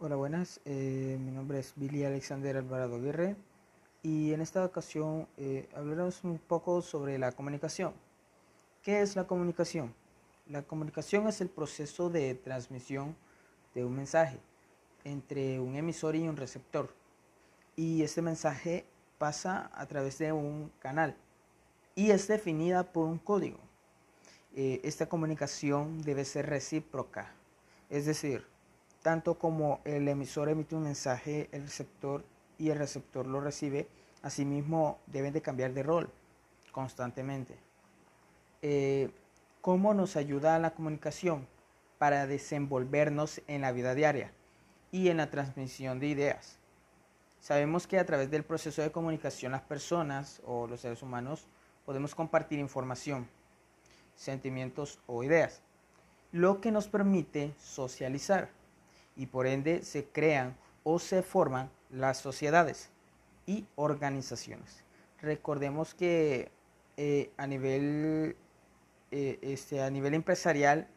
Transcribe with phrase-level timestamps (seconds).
[0.00, 0.60] Hola, buenas.
[0.64, 3.34] Eh, mi nombre es Billy Alexander Alvarado Aguirre
[4.00, 7.94] y en esta ocasión eh, hablaremos un poco sobre la comunicación.
[8.80, 9.92] ¿Qué es la comunicación?
[10.46, 13.16] La comunicación es el proceso de transmisión
[13.74, 14.38] de un mensaje
[15.02, 16.94] entre un emisor y un receptor.
[17.74, 18.86] Y este mensaje
[19.18, 21.16] pasa a través de un canal
[21.96, 23.58] y es definida por un código.
[24.54, 27.34] Eh, esta comunicación debe ser recíproca,
[27.90, 28.46] es decir,
[29.02, 32.24] tanto como el emisor emite un mensaje, el receptor
[32.58, 33.88] y el receptor lo recibe,
[34.22, 36.10] asimismo deben de cambiar de rol
[36.72, 37.56] constantemente.
[38.62, 39.10] Eh,
[39.60, 41.46] ¿Cómo nos ayuda la comunicación
[41.98, 44.32] para desenvolvernos en la vida diaria
[44.90, 46.58] y en la transmisión de ideas?
[47.40, 51.46] Sabemos que a través del proceso de comunicación las personas o los seres humanos
[51.86, 53.28] podemos compartir información,
[54.16, 55.62] sentimientos o ideas,
[56.32, 58.50] lo que nos permite socializar
[59.18, 62.88] y por ende se crean o se forman las sociedades
[63.46, 64.84] y organizaciones.
[65.20, 66.50] Recordemos que
[66.96, 68.36] eh, a, nivel,
[69.10, 70.88] eh, este, a nivel empresarial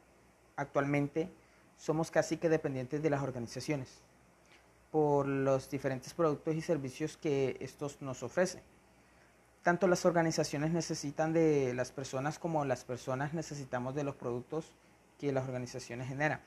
[0.55, 1.29] actualmente
[1.77, 4.01] somos casi que dependientes de las organizaciones
[4.91, 8.61] por los diferentes productos y servicios que estos nos ofrecen.
[9.63, 14.71] Tanto las organizaciones necesitan de las personas como las personas necesitamos de los productos
[15.19, 16.41] que las organizaciones generan.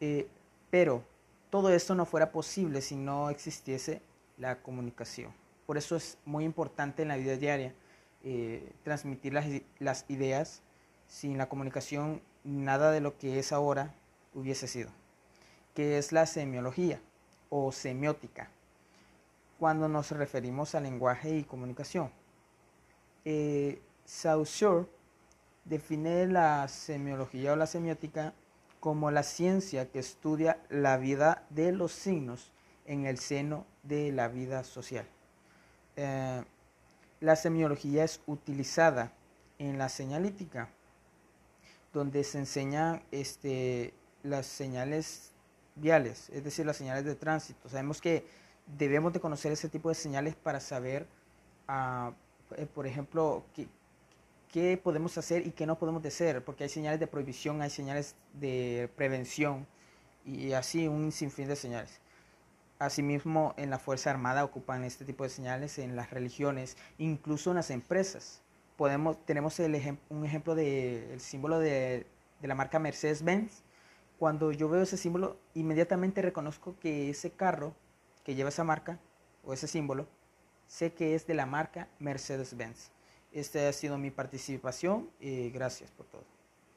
[0.00, 0.28] Eh,
[0.74, 1.04] pero
[1.50, 4.02] todo esto no fuera posible si no existiese
[4.38, 5.32] la comunicación.
[5.66, 7.72] Por eso es muy importante en la vida diaria
[8.24, 9.46] eh, transmitir las,
[9.78, 10.62] las ideas.
[11.06, 13.94] Sin la comunicación, nada de lo que es ahora
[14.34, 14.90] hubiese sido.
[15.74, 17.00] Que es la semiología
[17.50, 18.50] o semiótica,
[19.60, 22.10] cuando nos referimos a lenguaje y comunicación.
[23.24, 24.88] Eh, Saussure
[25.64, 28.34] define la semiología o la semiótica
[28.84, 32.52] como la ciencia que estudia la vida de los signos
[32.84, 35.06] en el seno de la vida social.
[35.96, 36.44] Eh,
[37.20, 39.10] la semiología es utilizada
[39.58, 40.68] en la señalítica,
[41.94, 45.32] donde se enseñan este, las señales
[45.76, 47.70] viales, es decir, las señales de tránsito.
[47.70, 48.26] Sabemos que
[48.66, 51.06] debemos de conocer ese tipo de señales para saber,
[51.68, 52.12] ah,
[52.58, 53.66] eh, por ejemplo, qué,
[54.54, 58.14] qué podemos hacer y qué no podemos hacer, porque hay señales de prohibición, hay señales
[58.34, 59.66] de prevención
[60.24, 61.98] y así un sinfín de señales.
[62.78, 67.56] Asimismo, en la Fuerza Armada ocupan este tipo de señales, en las religiones, incluso en
[67.56, 68.42] las empresas.
[68.76, 72.06] Podemos, tenemos el un ejemplo del símbolo de,
[72.40, 73.64] de la marca Mercedes-Benz.
[74.20, 77.74] Cuando yo veo ese símbolo, inmediatamente reconozco que ese carro
[78.22, 79.00] que lleva esa marca
[79.42, 80.06] o ese símbolo,
[80.68, 82.92] sé que es de la marca Mercedes-Benz.
[83.34, 86.22] Esta ha sido mi participación y gracias por todo.